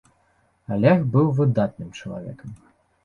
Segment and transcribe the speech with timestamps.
[0.75, 2.51] Алег быў выдатным чалавекам.